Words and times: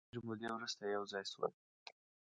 د 0.03 0.03
ډېرې 0.11 0.19
مودې 0.27 0.47
وروسته 0.55 0.81
یو 0.85 1.03
ځای 1.11 1.23
شول. 1.31 1.51